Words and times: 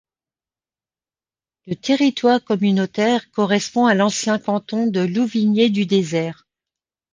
Le 1.67 1.75
territoire 1.75 2.43
communautaire 2.43 3.29
correspond 3.29 3.85
à 3.85 3.93
l'ancien 3.93 4.39
canton 4.39 4.87
de 4.87 5.01
Louvigné-du-Désert. 5.01 6.47